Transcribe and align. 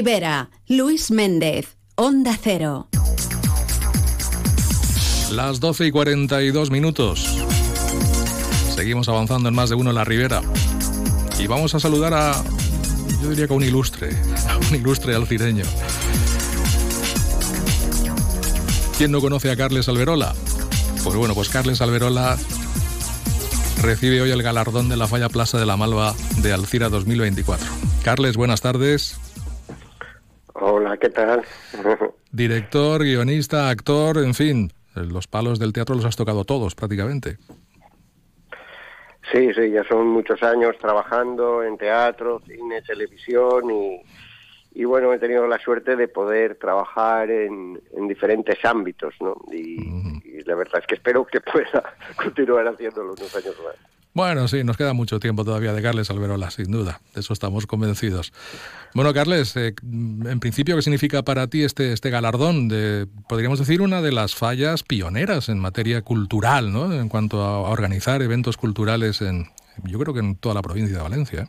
Rivera, 0.00 0.48
Luis 0.66 1.10
Méndez, 1.10 1.76
Onda 1.94 2.34
Cero. 2.42 2.88
Las 5.30 5.60
12 5.60 5.88
y 5.88 5.90
42 5.90 6.70
minutos. 6.70 7.28
Seguimos 8.74 9.10
avanzando 9.10 9.50
en 9.50 9.54
más 9.54 9.68
de 9.68 9.74
uno 9.74 9.90
en 9.90 9.96
la 9.96 10.04
Ribera. 10.04 10.40
Y 11.38 11.46
vamos 11.48 11.74
a 11.74 11.80
saludar 11.80 12.14
a, 12.14 12.42
yo 13.22 13.28
diría 13.28 13.46
que 13.46 13.52
a 13.52 13.56
un 13.56 13.62
ilustre, 13.62 14.16
a 14.48 14.56
un 14.56 14.74
ilustre 14.74 15.14
alcireño. 15.14 15.64
¿Quién 18.96 19.12
no 19.12 19.20
conoce 19.20 19.50
a 19.50 19.56
Carles 19.56 19.90
Alberola? 19.90 20.34
Pues 21.04 21.14
bueno, 21.14 21.34
pues 21.34 21.50
Carles 21.50 21.82
Alberola 21.82 22.38
recibe 23.82 24.22
hoy 24.22 24.30
el 24.30 24.42
galardón 24.42 24.88
de 24.88 24.96
la 24.96 25.06
Falla 25.06 25.28
Plaza 25.28 25.58
de 25.58 25.66
la 25.66 25.76
Malva 25.76 26.14
de 26.38 26.54
Alcira 26.54 26.88
2024. 26.88 27.66
Carles, 28.02 28.38
buenas 28.38 28.62
tardes. 28.62 29.20
Hola, 30.60 30.98
¿qué 30.98 31.08
tal? 31.08 31.42
Director, 32.32 33.02
guionista, 33.02 33.70
actor, 33.70 34.18
en 34.18 34.34
fin, 34.34 34.70
los 34.94 35.26
palos 35.26 35.58
del 35.58 35.72
teatro 35.72 35.94
los 35.94 36.04
has 36.04 36.16
tocado 36.16 36.44
todos 36.44 36.74
prácticamente. 36.74 37.38
Sí, 39.32 39.52
sí, 39.54 39.70
ya 39.70 39.84
son 39.84 40.08
muchos 40.08 40.42
años 40.42 40.76
trabajando 40.78 41.62
en 41.62 41.78
teatro, 41.78 42.42
cine, 42.46 42.82
televisión 42.82 43.70
y, 43.70 44.02
y 44.72 44.84
bueno, 44.84 45.12
he 45.14 45.18
tenido 45.18 45.46
la 45.46 45.58
suerte 45.58 45.96
de 45.96 46.08
poder 46.08 46.56
trabajar 46.56 47.30
en, 47.30 47.80
en 47.96 48.08
diferentes 48.08 48.62
ámbitos, 48.64 49.14
¿no? 49.20 49.36
Y, 49.50 49.80
y, 50.24 50.42
la 50.44 50.56
verdad 50.56 50.80
es 50.80 50.86
que 50.86 50.96
espero 50.96 51.24
que 51.24 51.40
pueda 51.40 51.94
continuar 52.16 52.66
haciéndolo 52.68 53.12
unos 53.12 53.34
años 53.34 53.56
más. 53.64 53.76
Bueno, 54.12 54.48
sí, 54.48 54.64
nos 54.64 54.76
queda 54.76 54.92
mucho 54.92 55.20
tiempo 55.20 55.44
todavía 55.44 55.72
de 55.72 55.80
Carles 55.82 56.10
Alberola, 56.10 56.50
sin 56.50 56.72
duda, 56.72 57.00
de 57.14 57.20
eso 57.20 57.32
estamos 57.32 57.66
convencidos. 57.68 58.32
Bueno, 58.92 59.14
Carles, 59.14 59.56
eh, 59.56 59.72
en 59.82 60.40
principio, 60.40 60.74
¿qué 60.74 60.82
significa 60.82 61.22
para 61.22 61.46
ti 61.46 61.62
este, 61.62 61.92
este 61.92 62.10
galardón? 62.10 62.68
De, 62.68 63.06
podríamos 63.28 63.60
decir, 63.60 63.80
una 63.80 64.02
de 64.02 64.10
las 64.10 64.34
fallas 64.34 64.82
pioneras 64.82 65.48
en 65.48 65.60
materia 65.60 66.02
cultural, 66.02 66.72
¿no? 66.72 66.92
En 66.92 67.08
cuanto 67.08 67.40
a 67.40 67.60
organizar 67.70 68.20
eventos 68.20 68.56
culturales 68.56 69.22
en, 69.22 69.44
yo 69.84 70.00
creo 70.00 70.12
que 70.12 70.20
en 70.20 70.34
toda 70.34 70.56
la 70.56 70.62
provincia 70.62 70.96
de 70.96 71.02
Valencia. 71.04 71.48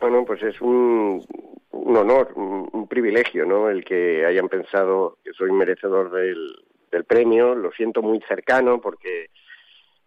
Bueno, 0.00 0.26
pues 0.26 0.42
es 0.42 0.60
un, 0.60 1.24
un 1.70 1.96
honor, 1.96 2.32
un, 2.36 2.68
un, 2.70 2.86
privilegio, 2.86 3.46
¿no? 3.46 3.70
El 3.70 3.86
que 3.86 4.26
hayan 4.26 4.50
pensado 4.50 5.16
que 5.24 5.32
soy 5.32 5.50
merecedor 5.50 6.10
del, 6.12 6.56
del 6.92 7.04
premio. 7.04 7.54
Lo 7.54 7.72
siento 7.72 8.02
muy 8.02 8.20
cercano 8.28 8.82
porque 8.82 9.30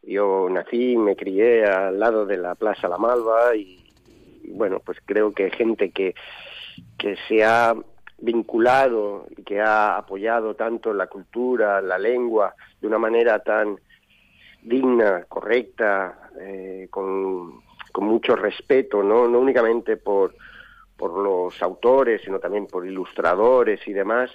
yo 0.04 0.48
nací 0.50 0.98
me 0.98 1.16
crié 1.16 1.66
al 1.66 2.00
lado 2.00 2.26
de 2.26 2.38
la 2.38 2.56
Plaza 2.56 2.88
La 2.88 2.98
Malva 2.98 3.56
y, 3.56 3.94
bueno, 4.50 4.82
pues 4.84 4.98
creo 5.06 5.32
que 5.32 5.52
gente 5.52 5.92
que, 5.92 6.16
que 6.98 7.16
se 7.28 7.44
ha 7.44 7.76
vinculado 8.18 9.26
y 9.36 9.44
que 9.44 9.60
ha 9.62 9.98
apoyado 9.98 10.56
tanto 10.56 10.94
la 10.94 11.08
cultura, 11.08 11.82
la 11.82 11.98
lengua, 11.98 12.56
de 12.80 12.88
una 12.88 13.00
manera 13.00 13.40
tan 13.40 13.80
digna, 14.62 15.26
correcta, 15.28 16.30
eh, 16.40 16.88
con, 16.92 17.62
con 17.92 18.06
mucho 18.06 18.36
respeto, 18.36 19.02
¿no? 19.02 19.28
No 19.28 19.40
únicamente 19.40 19.98
por, 19.98 20.36
por 20.96 21.18
los 21.18 21.62
autores, 21.62 22.22
sino 22.24 22.40
también 22.40 22.68
por 22.68 22.86
ilustradores 22.86 23.88
y 23.88 23.94
demás, 23.94 24.30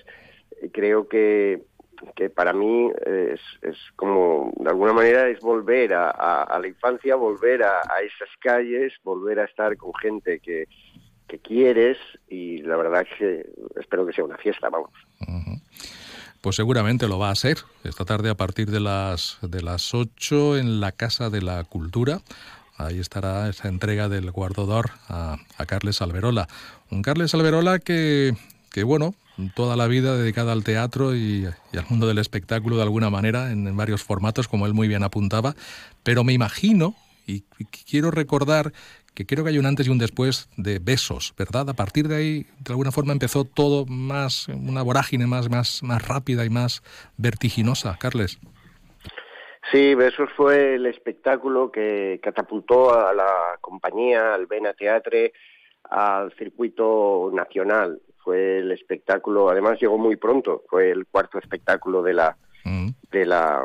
creo 0.73 1.07
que 1.09 1.63
que 2.15 2.31
para 2.31 2.53
mí 2.53 2.91
es, 3.05 3.41
es, 3.63 3.77
como, 3.97 4.53
de 4.57 4.71
alguna 4.71 4.93
manera, 4.93 5.29
es 5.29 5.41
volver 5.41 5.95
a, 5.95 6.59
la 6.61 6.67
infancia, 6.67 7.17
volver 7.17 7.63
a, 7.63 7.81
esas 8.05 8.29
calles, 8.41 8.93
volver 9.05 9.41
a 9.41 9.45
estar 9.45 9.77
con 9.77 9.95
gente 9.95 10.41
que, 10.41 10.69
que 11.27 11.39
quieres 11.39 11.99
y 12.29 12.59
la 12.63 12.77
verdad 12.77 13.03
es 13.03 13.19
que 13.19 13.47
espero 13.81 14.07
que 14.07 14.13
sea 14.13 14.25
una 14.25 14.39
fiesta, 14.39 14.69
vamos. 14.69 14.91
Pues 16.41 16.57
seguramente 16.57 17.09
lo 17.09 17.19
va 17.19 17.31
a 17.31 17.35
ser 17.35 17.59
esta 17.83 18.05
tarde 18.05 18.31
a 18.31 18.37
partir 18.37 18.71
de 18.71 18.81
las 18.81 19.39
de 19.43 19.63
las 19.63 19.95
8 19.95 20.59
en 20.59 20.81
la 20.81 20.93
Casa 20.93 21.31
de 21.31 21.43
la 21.43 21.65
Cultura. 21.65 22.21
Ahí 22.79 23.01
estará 23.01 23.49
esa 23.49 23.69
entrega 23.69 24.09
del 24.09 24.31
guardador 24.31 24.91
a, 25.09 25.39
a 25.57 25.67
Carles 25.67 26.03
Alberola. 26.03 26.47
Un 26.91 27.03
Carles 27.03 27.35
Alberola 27.35 27.79
que, 27.79 28.35
que 28.71 28.85
bueno, 28.85 29.15
toda 29.55 29.77
la 29.77 29.87
vida 29.87 30.17
dedicada 30.17 30.53
al 30.53 30.65
teatro 30.65 31.15
y, 31.15 31.47
al 31.47 31.85
mundo 31.89 32.07
del 32.07 32.19
espectáculo 32.19 32.77
de 32.77 32.83
alguna 32.83 33.11
manera, 33.11 33.53
en, 33.53 33.67
en, 33.67 33.77
varios 33.77 34.03
formatos, 34.03 34.49
como 34.49 34.67
él 34.67 34.75
muy 34.75 34.89
bien 34.89 35.03
apuntaba, 35.03 35.55
pero 36.03 36.25
me 36.25 36.33
imagino, 36.33 36.95
y, 37.27 37.45
y, 37.59 37.65
quiero 37.65 38.11
recordar 38.11 38.73
que 39.15 39.27
creo 39.27 39.45
que 39.45 39.51
hay 39.51 39.59
un 39.59 39.67
antes 39.67 39.87
y 39.87 39.91
un 39.91 39.99
después 39.99 40.51
de 40.57 40.79
besos, 40.79 41.35
¿verdad? 41.39 41.71
A 41.71 41.75
partir 41.75 42.07
de 42.07 42.17
ahí, 42.17 42.47
de 42.61 42.73
alguna 42.73 42.93
forma, 42.93 43.13
empezó 43.13 43.45
todo 43.45 43.87
más, 43.87 44.49
una 44.49 44.83
vorágine 44.83 45.27
más, 45.27 45.49
más, 45.49 45.83
más 45.83 46.07
rápida 46.07 46.45
y 46.45 46.51
más 46.51 46.83
vertiginosa, 47.17 47.97
Carles. 47.99 48.39
Sí, 49.73 49.95
Besos 49.95 50.29
fue 50.37 50.75
el 50.77 50.87
espectáculo 50.87 51.73
que 51.73 52.21
catapultó 52.23 52.95
a 52.95 53.13
la 53.13 53.59
compañía, 53.61 54.35
al 54.35 54.47
Vena 54.47 54.75
Teatre, 54.75 55.33
al 55.83 56.33
circuito 56.35 57.31
nacional 57.33 58.01
fue 58.27 58.59
el 58.59 58.73
espectáculo, 58.73 59.49
además 59.49 59.79
llegó 59.81 59.99
muy 59.99 60.17
pronto, 60.17 60.65
fue 60.69 60.91
el 60.91 61.07
cuarto 61.07 61.39
espectáculo 61.39 62.03
de 62.03 62.13
la, 62.13 62.37
mm. 62.65 62.89
de 63.13 63.25
la, 63.25 63.63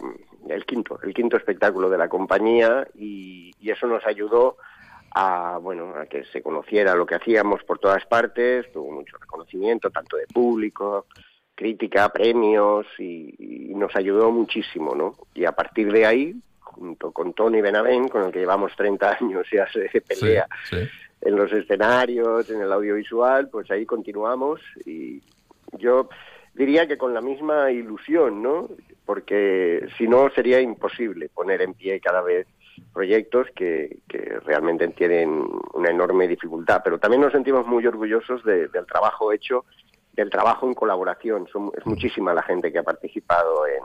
el 0.47 0.66
quinto, 0.67 0.99
el 1.01 1.16
quinto 1.16 1.35
espectáculo 1.35 1.89
de 1.89 1.97
la 1.97 2.07
compañía 2.07 2.88
y, 2.94 3.51
y, 3.59 3.71
eso 3.71 3.88
nos 3.88 4.05
ayudó 4.05 4.57
a, 5.16 5.57
bueno, 5.59 5.95
a 5.95 6.05
que 6.05 6.25
se 6.25 6.44
conociera 6.44 6.94
lo 6.94 7.07
que 7.07 7.16
hacíamos 7.16 7.63
por 7.63 7.79
todas 7.79 8.05
partes, 8.05 8.71
tuvo 8.71 8.91
mucho 8.91 9.17
reconocimiento, 9.17 9.89
tanto 9.89 10.16
de 10.16 10.27
público, 10.27 11.07
crítica, 11.55 12.09
premios 12.09 12.85
y, 13.00 13.33
y 13.39 13.73
nos 13.73 13.95
ayudó 13.95 14.29
muchísimo, 14.29 14.94
¿no? 14.94 15.16
Y 15.33 15.45
a 15.45 15.53
partir 15.53 15.91
de 15.91 16.05
ahí, 16.05 16.35
junto 16.59 17.11
con 17.11 17.33
Tony 17.33 17.61
Benavent, 17.61 18.11
con 18.11 18.25
el 18.25 18.31
que 18.31 18.41
llevamos 18.41 18.75
30 18.75 19.17
años 19.19 19.47
ya 19.51 19.67
se 19.71 20.01
pelea, 20.01 20.47
sí, 20.69 20.75
sí 20.75 20.88
en 21.21 21.35
los 21.35 21.51
escenarios, 21.51 22.49
en 22.49 22.61
el 22.61 22.71
audiovisual, 22.71 23.49
pues 23.49 23.69
ahí 23.71 23.85
continuamos 23.85 24.59
y 24.85 25.21
yo 25.77 26.09
diría 26.53 26.87
que 26.87 26.97
con 26.97 27.13
la 27.13 27.21
misma 27.21 27.71
ilusión, 27.71 28.41
¿no? 28.41 28.69
Porque 29.05 29.87
si 29.97 30.07
no 30.07 30.29
sería 30.31 30.59
imposible 30.59 31.29
poner 31.29 31.61
en 31.61 31.73
pie 31.73 31.99
cada 31.99 32.21
vez 32.21 32.47
proyectos 32.93 33.47
que, 33.55 33.99
que 34.07 34.39
realmente 34.45 34.87
tienen 34.89 35.43
una 35.73 35.89
enorme 35.89 36.27
dificultad, 36.27 36.81
pero 36.83 36.99
también 36.99 37.21
nos 37.21 37.31
sentimos 37.31 37.65
muy 37.67 37.85
orgullosos 37.85 38.43
de, 38.43 38.67
del 38.67 38.85
trabajo 38.85 39.31
hecho, 39.31 39.65
del 40.13 40.29
trabajo 40.29 40.67
en 40.67 40.73
colaboración. 40.73 41.47
Son, 41.51 41.71
es 41.77 41.85
muchísima 41.85 42.33
la 42.33 42.43
gente 42.43 42.71
que 42.71 42.79
ha 42.79 42.83
participado 42.83 43.65
en, 43.67 43.83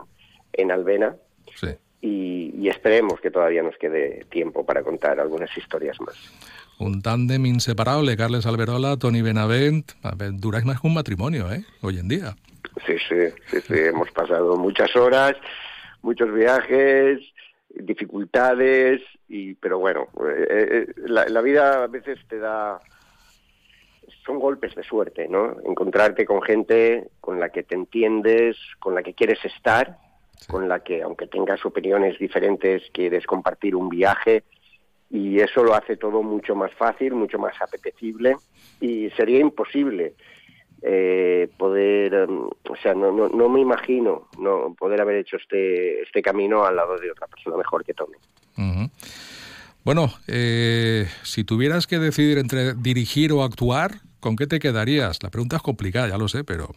en 0.53 0.72
Albena. 0.72 1.16
Sí. 1.54 1.68
Y, 2.01 2.53
y 2.57 2.69
esperemos 2.69 3.21
que 3.21 3.31
todavía 3.31 3.62
nos 3.62 3.77
quede 3.79 4.27
tiempo 4.31 4.65
para 4.65 4.83
contar 4.83 5.19
algunas 5.19 5.57
historias 5.57 6.01
más 6.01 6.17
un 6.79 7.03
tándem 7.03 7.47
inseparable, 7.47 8.17
Carles 8.17 8.47
Alberola, 8.47 8.97
Tony 8.97 9.23
Benavent, 9.23 9.93
duráis 10.33 10.65
más 10.65 10.81
que 10.81 10.87
un 10.87 10.95
matrimonio, 10.95 11.51
¿eh? 11.53 11.65
Hoy 11.81 11.99
en 11.99 12.09
día. 12.09 12.37
Sí, 12.87 12.97
sí, 13.09 13.33
sí, 13.47 13.61
sí, 13.61 13.75
hemos 13.79 14.11
pasado 14.11 14.57
muchas 14.57 14.95
horas, 14.97 15.37
muchos 16.03 16.33
viajes, 16.33 17.21
dificultades, 17.71 19.01
y 19.28 19.55
pero 19.55 19.78
bueno, 19.78 20.09
eh, 20.21 20.47
eh, 20.49 20.87
la, 21.07 21.27
la 21.27 21.41
vida 21.41 21.84
a 21.84 21.87
veces 21.87 22.19
te 22.28 22.39
da 22.39 22.81
son 24.25 24.39
golpes 24.39 24.75
de 24.75 24.83
suerte, 24.83 25.28
¿no? 25.28 25.57
Encontrarte 25.65 26.27
con 26.27 26.43
gente 26.43 27.09
con 27.21 27.41
la 27.41 27.49
que 27.51 27.63
te 27.63 27.77
entiendes, 27.77 28.57
con 28.81 28.95
la 28.95 29.03
que 29.03 29.15
quieres 29.15 29.43
estar, 29.45 29.99
sí. 30.36 30.47
con 30.48 30.69
la 30.69 30.80
que, 30.80 31.02
aunque 31.02 31.26
tengas 31.26 31.64
opiniones 31.64 32.19
diferentes, 32.19 32.82
quieres 32.92 33.26
compartir 33.26 33.74
un 33.74 33.88
viaje, 33.88 34.44
y 35.10 35.38
eso 35.41 35.62
lo 35.62 35.74
hace 35.74 35.97
todo 35.97 36.22
mucho 36.22 36.54
más 36.54 36.72
fácil, 36.74 37.14
mucho 37.14 37.38
más 37.38 37.54
apetecible 37.60 38.36
y 38.80 39.10
sería 39.10 39.38
imposible 39.38 40.14
eh, 40.83 41.48
poder, 41.56 42.28
um, 42.28 42.50
o 42.68 42.77
sea, 42.83 42.94
no, 42.94 43.12
no, 43.12 43.28
no, 43.28 43.48
me 43.48 43.60
imagino 43.60 44.28
no 44.38 44.74
poder 44.78 45.00
haber 45.00 45.16
hecho 45.16 45.36
este, 45.36 46.03
este 46.03 46.22
camino 46.22 46.65
al 46.65 46.77
lado 46.77 46.98
de 46.98 47.10
otra 47.10 47.27
persona 47.28 47.56
mejor 47.56 47.84
que 47.84 47.94
Tommy. 47.94 48.16
Uh 48.59 48.62
-huh. 48.62 48.91
Bueno, 49.84 50.12
eh, 50.27 51.06
si 51.22 51.44
tuvieras 51.44 51.86
que 51.86 51.98
decidir 51.98 52.39
entre 52.39 52.74
dirigir 52.74 53.32
o 53.32 53.42
actuar, 53.42 54.00
¿con 54.21 54.36
qué 54.36 54.47
te 54.47 54.59
quedarías? 54.59 55.22
La 55.22 55.30
pregunta 55.30 55.56
es 55.56 55.62
complicada, 55.62 56.09
ya 56.09 56.18
lo 56.18 56.28
sé, 56.28 56.44
pero... 56.44 56.71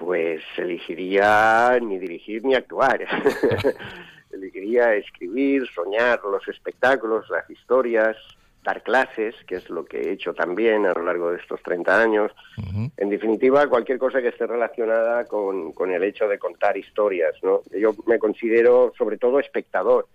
Pues 0.00 0.42
elegiría 0.56 1.78
ni 1.80 1.98
dirigir 1.98 2.44
ni 2.44 2.54
actuar. 2.54 3.06
elegiría 4.32 4.94
escribir, 4.94 5.68
soñar 5.74 6.20
los 6.24 6.48
espectáculos, 6.48 7.28
las 7.28 7.48
historias, 7.50 8.16
dar 8.64 8.82
clases, 8.82 9.34
que 9.46 9.56
es 9.56 9.68
lo 9.68 9.84
que 9.84 10.00
he 10.00 10.12
hecho 10.12 10.32
también 10.32 10.86
a 10.86 10.94
lo 10.94 11.04
largo 11.04 11.30
de 11.30 11.38
estos 11.38 11.62
30 11.62 12.02
años. 12.02 12.32
Uh 12.56 12.62
-huh. 12.62 12.90
En 12.96 13.10
definitiva, 13.10 13.68
cualquier 13.68 13.98
cosa 13.98 14.22
que 14.22 14.28
esté 14.28 14.46
relacionada 14.46 15.26
con, 15.26 15.72
con, 15.72 15.92
el 15.92 16.02
hecho 16.02 16.26
de 16.26 16.38
contar 16.38 16.76
historias. 16.76 17.34
¿no? 17.42 17.60
Yo 17.78 17.94
me 18.06 18.18
considero 18.18 18.92
sobre 18.96 19.18
todo 19.18 19.38
espectador 19.38 20.08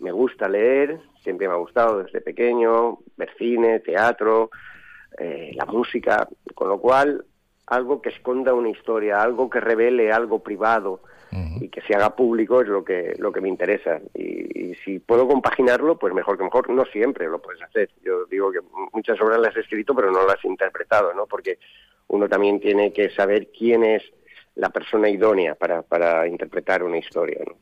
me 0.00 0.12
gusta 0.12 0.48
leer, 0.48 1.00
siempre 1.22 1.48
me 1.48 1.54
ha 1.54 1.58
gustado 1.58 2.02
desde 2.02 2.20
pequeño, 2.20 2.98
ver 3.16 3.30
cine, 3.36 3.80
teatro, 3.80 4.50
eh, 5.18 5.52
la 5.54 5.64
música, 5.66 6.28
con 6.54 6.68
lo 6.68 6.78
cual 6.78 7.24
algo 7.70 8.00
que 8.00 8.08
esconda 8.10 8.54
una 8.54 8.70
historia, 8.70 9.22
algo 9.22 9.50
que 9.50 9.60
revele 9.60 10.10
algo 10.12 10.42
privado 10.42 11.00
y 11.60 11.68
que 11.68 11.82
se 11.82 11.94
haga 11.94 12.16
público 12.16 12.62
es 12.62 12.68
lo 12.68 12.82
que 12.82 13.14
lo 13.18 13.30
que 13.30 13.42
me 13.42 13.50
interesa 13.50 14.00
y, 14.14 14.74
si 14.82 14.98
puedo 14.98 15.28
compaginarlo 15.28 15.98
pues 15.98 16.14
mejor 16.14 16.38
que 16.38 16.44
mejor 16.44 16.70
no 16.70 16.86
siempre 16.86 17.26
lo 17.26 17.42
puedes 17.42 17.60
hacer 17.60 17.90
yo 18.02 18.24
digo 18.26 18.50
que 18.50 18.60
muchas 18.94 19.20
obras 19.20 19.38
las 19.38 19.54
he 19.56 19.60
escrito 19.60 19.94
pero 19.94 20.10
no 20.10 20.26
las 20.26 20.42
he 20.42 20.48
interpretado 20.48 21.12
no 21.12 21.26
porque 21.26 21.58
uno 22.06 22.28
también 22.28 22.60
tiene 22.60 22.94
que 22.94 23.10
saber 23.10 23.48
quién 23.48 23.84
es 23.84 24.02
la 24.54 24.70
persona 24.70 25.10
idónea 25.10 25.54
para, 25.54 25.82
para 25.82 26.26
interpretar 26.26 26.82
una 26.82 26.96
historia 26.96 27.40
¿no? 27.46 27.56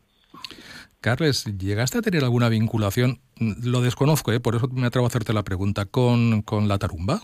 Carles, 1.01 1.45
¿llegaste 1.59 1.99
a 1.99 2.03
tener 2.03 2.23
alguna 2.23 2.49
vinculación? 2.49 3.21
Lo 3.39 3.81
desconozco, 3.81 4.33
¿eh? 4.33 4.41
por 4.41 4.57
eso 4.57 4.69
me 4.73 4.87
atrevo 4.87 5.07
a 5.07 5.09
hacerte 5.09 5.33
la 5.33 5.45
pregunta, 5.45 5.87
¿con, 5.87 6.43
con 6.43 6.69
la 6.69 6.79
tarumba? 6.79 7.21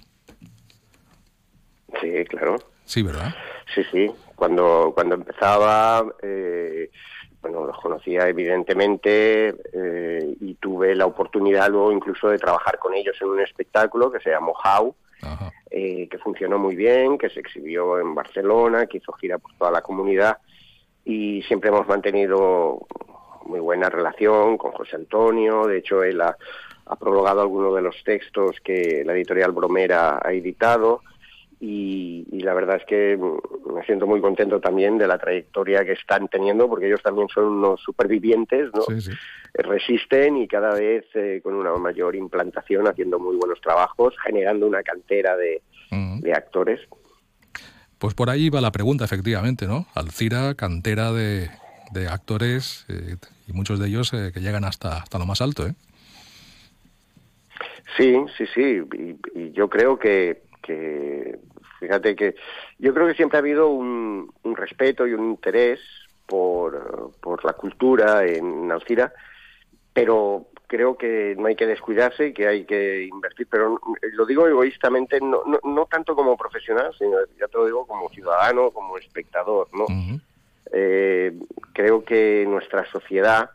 Sí, 2.00 2.24
claro. 2.28 2.56
Sí, 2.92 3.02
¿verdad? 3.02 3.34
Sí, 3.74 3.82
sí. 3.90 4.10
Cuando, 4.36 4.92
cuando 4.94 5.14
empezaba, 5.14 6.04
eh, 6.20 6.90
bueno, 7.40 7.64
los 7.64 7.78
conocía 7.78 8.28
evidentemente 8.28 9.54
eh, 9.72 10.36
y 10.38 10.54
tuve 10.56 10.94
la 10.94 11.06
oportunidad 11.06 11.70
luego 11.70 11.90
incluso 11.90 12.28
de 12.28 12.36
trabajar 12.36 12.78
con 12.78 12.92
ellos 12.92 13.16
en 13.22 13.28
un 13.28 13.40
espectáculo 13.40 14.12
que 14.12 14.20
se 14.20 14.28
llamó 14.28 14.52
How, 14.52 14.94
eh, 15.70 16.06
que 16.06 16.18
funcionó 16.18 16.58
muy 16.58 16.76
bien, 16.76 17.16
que 17.16 17.30
se 17.30 17.40
exhibió 17.40 17.98
en 17.98 18.14
Barcelona, 18.14 18.84
que 18.84 18.98
hizo 18.98 19.12
gira 19.14 19.38
por 19.38 19.54
toda 19.54 19.70
la 19.70 19.80
comunidad 19.80 20.36
y 21.02 21.40
siempre 21.44 21.70
hemos 21.70 21.88
mantenido 21.88 22.86
muy 23.46 23.60
buena 23.60 23.88
relación 23.88 24.58
con 24.58 24.72
José 24.72 24.96
Antonio. 24.96 25.66
De 25.66 25.78
hecho, 25.78 26.02
él 26.02 26.20
ha, 26.20 26.36
ha 26.84 26.96
prologado 26.96 27.40
algunos 27.40 27.74
de 27.74 27.80
los 27.80 28.04
textos 28.04 28.60
que 28.62 29.02
la 29.06 29.14
editorial 29.14 29.52
Bromera 29.52 30.20
ha 30.22 30.30
editado 30.34 31.00
y, 31.64 32.40
la 32.40 32.54
verdad 32.54 32.76
es 32.76 32.84
que 32.86 33.16
me 33.16 33.84
siento 33.86 34.04
muy 34.04 34.20
contento 34.20 34.60
también 34.60 34.98
de 34.98 35.06
la 35.06 35.16
trayectoria 35.16 35.84
que 35.84 35.92
están 35.92 36.26
teniendo, 36.26 36.68
porque 36.68 36.88
ellos 36.88 37.00
también 37.04 37.28
son 37.28 37.44
unos 37.44 37.80
supervivientes, 37.80 38.70
¿no? 38.74 38.82
Resisten 39.54 40.38
y 40.38 40.48
cada 40.48 40.74
vez 40.74 41.04
eh, 41.14 41.40
con 41.40 41.54
una 41.54 41.72
mayor 41.76 42.16
implantación, 42.16 42.88
haciendo 42.88 43.20
muy 43.20 43.36
buenos 43.36 43.60
trabajos, 43.60 44.12
generando 44.24 44.66
una 44.66 44.82
cantera 44.82 45.36
de, 45.36 45.62
actores. 46.34 46.80
Pues 47.98 48.14
por 48.14 48.28
ahí 48.28 48.50
va 48.50 48.60
la 48.60 48.72
pregunta, 48.72 49.04
efectivamente, 49.04 49.68
¿no? 49.68 49.86
Alcira, 49.94 50.54
cantera 50.54 51.12
de, 51.12 51.48
actores 52.10 52.86
eh, 52.88 53.14
y 53.46 53.52
muchos 53.52 53.78
de 53.78 53.86
ellos 53.86 54.12
eh, 54.14 54.32
que 54.34 54.40
llegan 54.40 54.64
hasta, 54.64 54.96
hasta 54.96 55.18
lo 55.18 55.26
más 55.26 55.40
alto, 55.40 55.68
¿eh? 55.68 55.74
Sí, 57.96 58.16
sí, 58.36 58.46
sí. 58.52 58.82
y 59.34 59.52
yo 59.52 59.68
creo 59.68 59.98
que, 59.98 60.42
que 60.62 61.38
Fíjate 61.82 62.14
que 62.14 62.36
yo 62.78 62.94
creo 62.94 63.08
que 63.08 63.14
siempre 63.14 63.38
ha 63.38 63.40
habido 63.40 63.66
un, 63.66 64.32
respeto 64.54 65.04
y 65.04 65.14
un 65.14 65.30
interés 65.30 65.80
por, 66.26 67.10
por 67.20 67.44
la 67.44 67.54
cultura 67.54 68.24
en 68.24 68.70
Alcira, 68.70 69.12
pero 69.92 70.46
creo 70.68 70.96
que 70.96 71.34
no 71.36 71.48
hay 71.48 71.56
que 71.56 71.66
descuidarse 71.66 72.28
y 72.28 72.32
que 72.32 72.46
hay 72.46 72.64
que 72.66 73.02
invertir, 73.02 73.48
pero 73.50 73.80
lo 74.12 74.26
digo 74.26 74.46
egoístamente, 74.46 75.20
no, 75.20 75.42
no, 75.64 75.86
tanto 75.86 76.14
como 76.14 76.36
profesional, 76.36 76.94
sino 76.96 77.16
ya 77.36 77.48
te 77.48 77.58
lo 77.58 77.66
digo 77.66 77.84
como 77.84 78.08
ciudadano, 78.10 78.70
como 78.70 78.96
espectador, 78.96 79.66
¿no? 79.72 79.86
Eh, 80.70 81.36
creo 81.72 82.04
que 82.04 82.44
nuestra 82.46 82.86
sociedad 82.92 83.50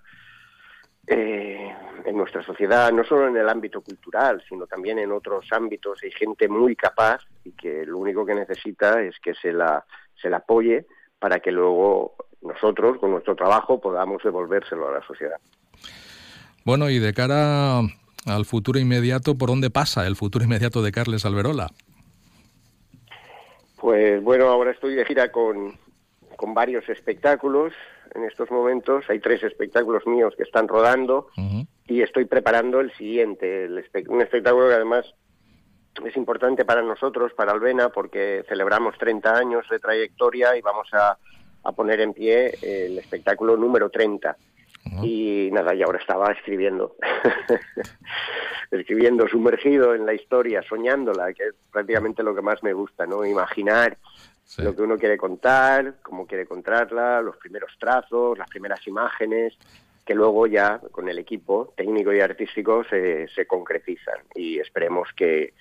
eh, 1.10 1.74
en 2.04 2.18
nuestra 2.18 2.44
sociedad, 2.44 2.92
no 2.92 3.06
solo 3.06 3.30
en 3.30 3.38
el 3.38 3.48
ámbito 3.48 3.80
cultural, 3.80 4.44
sino 4.48 4.68
también 4.68 5.00
en 5.00 5.14
otros 5.14 5.48
ámbitos, 5.52 6.04
hay 6.04 6.12
gente 6.12 6.50
muy 6.50 6.76
capaz 6.76 7.22
y 7.48 7.52
que 7.54 7.86
lo 7.86 7.98
único 7.98 8.26
que 8.26 8.36
necesita 8.36 9.02
es 9.02 9.16
que 9.20 9.34
se 9.36 9.54
la, 9.54 9.86
se 10.22 10.30
la 10.30 10.38
apoye 10.38 10.86
para 11.20 11.40
que 11.40 11.52
luego 11.52 12.16
nosotros, 12.42 12.98
con 13.00 13.12
nuestro 13.12 13.36
trabajo, 13.36 13.80
podamos 13.80 14.22
devolvérselo 14.24 14.90
a 14.90 14.94
la 14.94 15.06
sociedad. 15.06 15.38
Bueno, 16.66 16.90
y 16.90 17.00
de 17.00 17.14
cara 17.14 17.80
al 17.80 18.46
futuro 18.46 18.80
inmediato, 18.80 19.36
¿por 19.36 19.50
dónde 19.50 19.70
pasa 19.70 20.06
el 20.06 20.16
futuro 20.16 20.44
inmediato 20.44 20.82
de 20.82 20.92
Carles 20.92 21.26
Alberola? 21.26 21.72
Pues 23.80 24.22
bueno, 24.22 24.48
ahora 24.48 24.72
estoy 24.72 24.96
de 24.96 25.06
gira 25.06 25.32
con, 25.32 25.78
con 26.36 26.54
varios 26.54 26.88
espectáculos 26.90 27.74
en 28.16 28.24
estos 28.26 28.52
momentos. 28.52 29.06
Hay 29.10 29.20
tres 29.20 29.44
espectáculos 29.44 30.06
míos 30.06 30.34
que 30.36 30.44
están 30.44 30.68
rodando 30.68 31.28
y 31.88 32.02
estoy 32.02 32.26
preparando 32.26 32.80
el 32.80 32.92
siguiente, 32.94 33.70
un 34.10 34.22
espectáculo 34.22 34.68
que 34.68 34.74
además 34.74 35.06
es 36.06 36.16
importante 36.16 36.66
para 36.66 36.82
nosotros, 36.82 37.34
para 37.34 37.52
Albena, 37.52 37.90
porque 37.90 38.44
celebramos 38.48 38.98
30 38.98 39.36
años 39.36 39.66
de 39.70 39.80
trayectoria 39.80 40.56
y 40.56 40.62
vamos 40.62 40.88
a, 40.94 41.18
poner 41.76 42.00
en 42.00 42.14
pie 42.14 42.58
el 42.62 42.98
espectáculo 42.98 43.58
número 43.58 43.90
30. 43.90 44.38
Y 45.04 45.50
nada, 45.52 45.76
y 45.76 45.84
ahora 45.84 46.00
estaba 46.00 46.32
escribiendo, 46.32 46.96
escribiendo, 48.72 49.28
sumergido 49.28 49.94
en 49.94 50.06
la 50.06 50.14
historia, 50.14 50.64
soñándola, 50.64 51.34
que 51.34 51.44
es 51.44 51.56
prácticamente 51.70 52.24
lo 52.24 52.34
que 52.34 52.42
más 52.42 52.64
me 52.64 52.72
gusta, 52.72 53.06
¿no? 53.06 53.26
Imaginar 53.26 53.98
lo 54.60 54.74
que 54.74 54.82
uno 54.82 54.98
quiere 54.98 55.18
contar, 55.18 55.96
cómo 56.02 56.26
quiere 56.26 56.46
contarla, 56.46 57.22
los 57.22 57.36
primeros 57.36 57.72
trazos, 57.78 58.38
las 58.38 58.50
primeras 58.50 58.88
imágenes, 58.88 59.58
que 60.06 60.16
luego 60.16 60.48
ya 60.48 60.80
con 60.92 61.10
el 61.10 61.20
equipo 61.20 61.74
técnico 61.76 62.14
y 62.14 62.22
artístico 62.22 62.86
se, 62.86 63.28
se 63.28 63.46
concretizan 63.46 64.20
y 64.36 64.58
esperemos 64.58 65.10
que, 65.14 65.54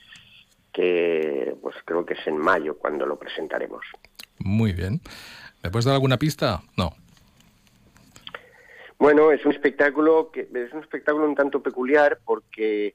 que, 0.76 1.56
pues 1.62 1.75
creo 1.87 2.05
que 2.05 2.12
es 2.12 2.26
en 2.26 2.37
mayo 2.37 2.76
cuando 2.76 3.06
lo 3.06 3.19
presentaremos. 3.19 3.82
Muy 4.40 4.75
bien. 4.75 5.00
¿Me 5.62 5.70
puedes 5.70 5.87
dar 5.87 5.94
alguna 5.94 6.19
pista? 6.19 6.61
No. 6.76 6.93
Bueno, 8.99 9.32
es 9.32 9.43
un 9.46 9.52
espectáculo 9.52 10.31
que 10.31 10.43
es 10.43 10.73
un 10.75 10.81
espectáculo 10.81 11.25
un 11.25 11.34
tanto 11.34 11.62
peculiar 11.62 12.19
porque 12.23 12.94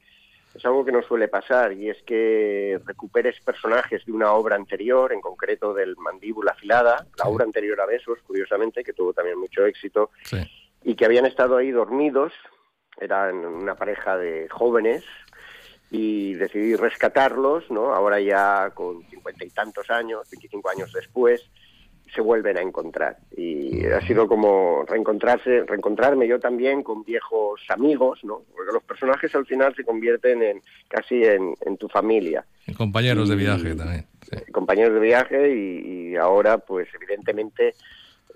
es 0.54 0.64
algo 0.64 0.86
que 0.86 0.92
no 0.92 1.02
suele 1.02 1.28
pasar 1.28 1.74
y 1.74 1.90
es 1.90 1.98
que 2.04 2.80
recuperes 2.86 3.40
personajes 3.40 4.06
de 4.06 4.12
una 4.12 4.32
obra 4.34 4.56
anterior, 4.56 5.12
en 5.12 5.20
concreto 5.20 5.74
del 5.74 5.98
Mandíbula 5.98 6.52
Afilada, 6.52 7.08
la 7.18 7.30
obra 7.30 7.46
anterior 7.46 7.82
a 7.82 7.88
Besos, 7.88 8.20
curiosamente, 8.28 8.84
que 8.84 8.94
tuvo 8.94 9.12
también 9.12 9.40
mucho 9.40 9.66
éxito, 9.66 10.12
y 10.84 10.94
que 10.94 11.06
habían 11.06 11.26
estado 11.26 11.58
ahí 11.58 11.72
dormidos, 11.72 12.32
eran 13.00 13.38
una 13.38 13.74
pareja 13.74 14.18
de 14.18 14.48
jóvenes, 14.50 15.04
y 15.92 16.36
decidí 16.36 16.76
rescatarlos, 16.76 17.70
¿no? 17.70 17.94
Ahora 17.94 18.20
ya 18.22 18.72
con 18.74 19.04
cincuenta 19.10 19.44
y 19.44 19.50
tantos 19.50 19.90
años, 19.90 20.22
25 20.32 20.70
años 20.70 20.94
después, 20.94 21.46
se 22.16 22.22
vuelven 22.22 22.58
a 22.58 22.62
encontrar. 22.62 23.18
Y 23.36 23.86
ha 23.88 24.00
sido 24.08 24.28
como 24.28 24.84
reencontrarse, 24.88 25.64
reencontrarme 25.66 26.28
yo 26.28 26.40
también 26.40 26.82
con 26.82 27.04
viejos 27.04 27.62
amigos, 27.70 28.20
¿no? 28.24 28.44
Porque 28.56 28.72
los 28.72 28.84
personajes 28.84 29.36
al 29.36 29.46
final 29.46 29.76
se 29.76 29.84
convierten 29.84 30.42
en 30.42 30.62
casi 30.88 31.24
en, 31.24 31.56
tu 31.78 31.90
familia. 31.90 32.46
Y 32.68 32.74
compañeros 32.74 33.28
de 33.28 33.36
viaje 33.36 33.76
también. 33.76 34.06
Compañeros 34.54 34.94
de 34.94 35.00
viaje 35.00 35.56
y, 35.56 36.16
ahora, 36.16 36.58
pues 36.58 36.88
evidentemente 36.96 37.76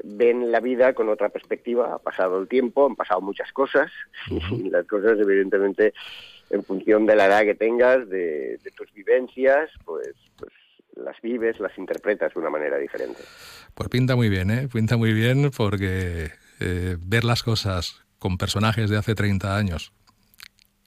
ven 0.03 0.51
la 0.51 0.60
vida 0.60 0.94
con 0.94 1.08
otra 1.08 1.30
perspectiva. 1.30 1.96
Ha 1.96 2.00
pasado 2.00 2.39
el 2.39 2.50
tiempo, 2.50 2.86
han 2.86 2.96
pasado 2.96 3.22
muchas 3.22 3.51
cosas 3.53 3.91
y 4.30 4.70
las 4.70 4.86
cosas 4.88 5.18
evidentemente 5.20 5.94
en 6.56 6.64
función 6.64 7.06
de 7.06 7.16
la 7.16 7.28
edad 7.28 7.44
que 7.44 7.56
tengas, 7.56 8.10
de, 8.10 8.60
de 8.64 8.72
tus 8.76 8.92
vivencias, 8.94 9.70
pues, 9.86 10.16
pues 10.38 10.52
las 10.96 11.20
vives, 11.22 11.60
las 11.60 11.78
interpretas 11.78 12.34
de 12.34 12.40
una 12.40 12.50
manera 12.50 12.78
diferente. 12.78 13.22
Pues 13.74 13.90
pinta 13.90 14.16
muy 14.16 14.30
bien, 14.30 14.50
¿eh? 14.50 14.68
Pinta 14.72 14.98
muy 14.98 15.14
bien 15.14 15.52
porque 15.56 16.32
eh, 16.60 16.98
ver 17.00 17.24
las 17.24 17.44
cosas 17.44 18.06
con 18.20 18.38
personajes 18.38 18.90
de 18.90 18.98
hace 18.98 19.14
30 19.14 19.58
años, 19.58 19.92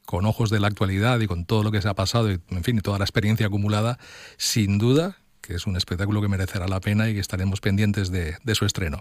con 0.06 0.24
ojos 0.24 0.50
de 0.50 0.60
la 0.60 0.68
actualidad 0.68 1.20
y 1.20 1.26
con 1.26 1.44
todo 1.44 1.62
lo 1.62 1.70
que 1.70 1.82
se 1.82 1.88
ha 1.88 1.94
pasado, 1.94 2.32
y, 2.32 2.38
en 2.50 2.64
fin, 2.64 2.78
y 2.78 2.80
toda 2.80 2.98
la 2.98 3.04
experiencia 3.04 3.46
acumulada, 3.46 3.98
sin 4.36 4.78
duda 4.78 5.18
que 5.40 5.54
es 5.54 5.66
un 5.66 5.76
espectáculo 5.76 6.20
que 6.20 6.28
merecerá 6.28 6.68
la 6.68 6.78
pena 6.78 7.08
y 7.08 7.14
que 7.14 7.20
estaremos 7.20 7.62
pendientes 7.62 8.10
de 8.10 8.54
su 8.54 8.66
estreno. 8.66 9.00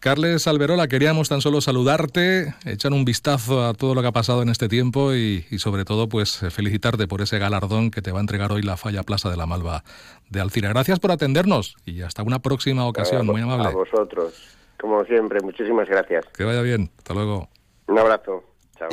Carles 0.00 0.46
Alberola, 0.46 0.86
queríamos 0.86 1.28
tan 1.28 1.40
solo 1.40 1.60
saludarte, 1.60 2.54
echar 2.64 2.92
un 2.92 3.04
vistazo 3.04 3.66
a 3.66 3.74
todo 3.74 3.96
lo 3.96 4.00
que 4.00 4.06
ha 4.06 4.12
pasado 4.12 4.42
en 4.42 4.48
este 4.48 4.68
tiempo 4.68 5.12
y, 5.12 5.42
sobre 5.58 5.84
todo 5.84 6.08
pues 6.08 6.38
felicitarte 6.50 7.08
por 7.08 7.20
ese 7.20 7.40
galardón 7.40 7.90
que 7.90 8.00
te 8.00 8.12
va 8.12 8.18
a 8.18 8.20
entregar 8.20 8.52
hoy 8.52 8.62
la 8.62 8.76
Falla 8.76 9.02
Plaza 9.02 9.28
de 9.28 9.36
la 9.36 9.46
Malva 9.46 9.82
de 10.30 10.40
Alcira. 10.40 10.68
Gracias 10.68 11.00
por 11.00 11.10
atendernos 11.10 11.76
y 11.84 12.02
hasta 12.02 12.22
una 12.22 12.38
próxima 12.38 12.86
ocasión, 12.86 13.26
muy 13.26 13.40
amable. 13.40 13.68
A 13.68 13.70
vosotros, 13.72 14.34
como 14.80 15.04
siempre, 15.04 15.40
muchísimas 15.40 15.88
gracias. 15.88 16.26
Que 16.26 16.44
vaya 16.44 16.62
bien, 16.62 16.90
hasta 16.98 17.14
luego. 17.14 17.48
Un 17.88 17.98
abrazo, 17.98 18.44
chao. 18.78 18.88